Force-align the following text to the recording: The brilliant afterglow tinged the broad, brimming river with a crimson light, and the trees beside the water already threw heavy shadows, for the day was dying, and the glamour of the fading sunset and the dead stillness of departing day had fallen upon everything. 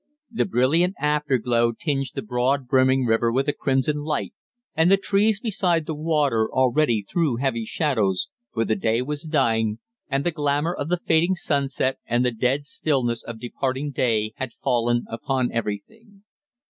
The 0.31 0.45
brilliant 0.45 0.95
afterglow 0.99 1.73
tinged 1.73 2.13
the 2.15 2.23
broad, 2.23 2.67
brimming 2.67 3.05
river 3.05 3.31
with 3.31 3.47
a 3.47 3.53
crimson 3.53 3.97
light, 3.99 4.33
and 4.73 4.89
the 4.91 4.97
trees 4.97 5.39
beside 5.39 5.85
the 5.85 5.93
water 5.93 6.49
already 6.51 7.05
threw 7.07 7.35
heavy 7.35 7.65
shadows, 7.65 8.27
for 8.51 8.65
the 8.65 8.75
day 8.75 9.03
was 9.03 9.21
dying, 9.21 9.77
and 10.09 10.23
the 10.23 10.31
glamour 10.31 10.73
of 10.73 10.89
the 10.89 10.97
fading 10.97 11.35
sunset 11.35 11.99
and 12.07 12.25
the 12.25 12.31
dead 12.31 12.65
stillness 12.65 13.21
of 13.21 13.39
departing 13.39 13.91
day 13.91 14.31
had 14.37 14.53
fallen 14.63 15.05
upon 15.07 15.51
everything. 15.51 16.23